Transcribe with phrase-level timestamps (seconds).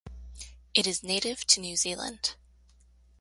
[0.73, 2.33] It is native to New Zealand.